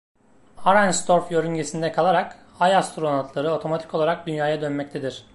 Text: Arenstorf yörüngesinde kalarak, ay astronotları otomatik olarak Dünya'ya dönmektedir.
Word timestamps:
Arenstorf 0.65 1.31
yörüngesinde 1.31 1.91
kalarak, 1.91 2.37
ay 2.59 2.75
astronotları 2.75 3.51
otomatik 3.51 3.93
olarak 3.93 4.27
Dünya'ya 4.27 4.61
dönmektedir. 4.61 5.25